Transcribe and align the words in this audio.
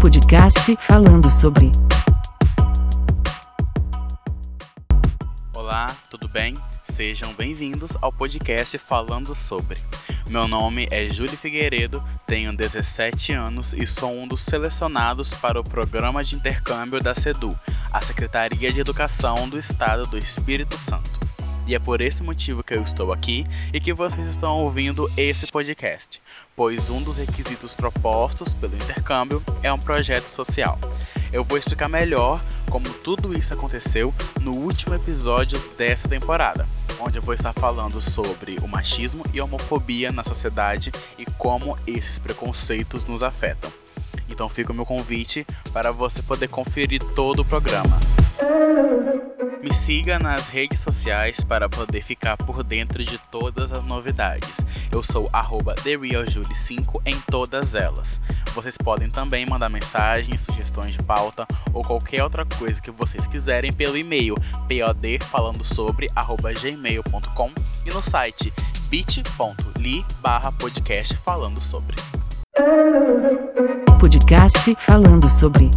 Podcast 0.00 0.76
falando 0.76 1.30
sobre. 1.30 1.72
Olá, 5.54 5.86
tudo 6.10 6.28
bem? 6.28 6.54
Sejam 6.84 7.32
bem-vindos 7.32 7.96
ao 8.02 8.12
podcast 8.12 8.76
Falando 8.76 9.34
sobre. 9.34 9.78
Meu 10.28 10.46
nome 10.46 10.86
é 10.90 11.08
Júlio 11.08 11.36
Figueiredo, 11.36 12.04
tenho 12.26 12.54
17 12.54 13.32
anos 13.32 13.72
e 13.72 13.86
sou 13.86 14.14
um 14.14 14.28
dos 14.28 14.40
selecionados 14.40 15.32
para 15.32 15.58
o 15.58 15.64
programa 15.64 16.22
de 16.22 16.34
intercâmbio 16.34 17.02
da 17.02 17.14
SEDU, 17.14 17.58
a 17.90 18.02
Secretaria 18.02 18.70
de 18.70 18.80
Educação 18.80 19.48
do 19.48 19.58
Estado 19.58 20.06
do 20.08 20.18
Espírito 20.18 20.76
Santo. 20.76 21.29
E 21.70 21.74
é 21.76 21.78
por 21.78 22.00
esse 22.00 22.20
motivo 22.20 22.64
que 22.64 22.74
eu 22.74 22.82
estou 22.82 23.12
aqui 23.12 23.44
e 23.72 23.78
que 23.78 23.92
vocês 23.92 24.26
estão 24.26 24.58
ouvindo 24.58 25.08
esse 25.16 25.46
podcast, 25.46 26.20
pois 26.56 26.90
um 26.90 27.00
dos 27.00 27.16
requisitos 27.16 27.74
propostos 27.74 28.52
pelo 28.52 28.74
intercâmbio 28.74 29.40
é 29.62 29.72
um 29.72 29.78
projeto 29.78 30.26
social. 30.26 30.76
Eu 31.32 31.44
vou 31.44 31.56
explicar 31.56 31.88
melhor 31.88 32.42
como 32.68 32.90
tudo 33.04 33.38
isso 33.38 33.54
aconteceu 33.54 34.12
no 34.40 34.50
último 34.50 34.96
episódio 34.96 35.60
dessa 35.78 36.08
temporada, 36.08 36.66
onde 36.98 37.18
eu 37.18 37.22
vou 37.22 37.34
estar 37.34 37.52
falando 37.52 38.00
sobre 38.00 38.56
o 38.60 38.66
machismo 38.66 39.24
e 39.32 39.38
a 39.38 39.44
homofobia 39.44 40.10
na 40.10 40.24
sociedade 40.24 40.90
e 41.16 41.24
como 41.24 41.78
esses 41.86 42.18
preconceitos 42.18 43.06
nos 43.06 43.22
afetam. 43.22 43.70
Então 44.28 44.48
fica 44.48 44.72
o 44.72 44.74
meu 44.74 44.84
convite 44.84 45.46
para 45.72 45.92
você 45.92 46.20
poder 46.20 46.48
conferir 46.48 47.00
todo 47.14 47.42
o 47.42 47.44
programa. 47.44 47.96
Me 49.62 49.72
siga 49.74 50.18
nas 50.18 50.48
redes 50.48 50.80
sociais 50.80 51.44
para 51.44 51.68
poder 51.68 52.00
ficar 52.02 52.38
por 52.38 52.64
dentro 52.64 53.04
de 53.04 53.18
todas 53.30 53.70
as 53.70 53.84
novidades. 53.84 54.64
Eu 54.90 55.02
sou 55.02 55.30
TheRealJulie5 55.30 57.02
em 57.04 57.20
todas 57.30 57.74
elas. 57.74 58.18
Vocês 58.54 58.78
podem 58.78 59.10
também 59.10 59.44
mandar 59.44 59.68
mensagens, 59.68 60.40
sugestões 60.40 60.94
de 60.94 61.02
pauta 61.02 61.46
ou 61.74 61.82
qualquer 61.82 62.24
outra 62.24 62.46
coisa 62.46 62.80
que 62.80 62.90
vocês 62.90 63.26
quiserem 63.26 63.70
pelo 63.70 63.98
e-mail 63.98 64.34
podfalandosobre@gmail.com 64.66 67.50
e 67.84 67.90
no 67.90 68.02
site 68.02 68.50
bit.ly 68.88 70.06
barra 70.22 70.50
podcast 70.52 71.14
falando 71.18 71.60
sobre. 71.60 71.96
Podcast 74.00 74.74
falando 74.76 75.28
sobre. 75.28 75.70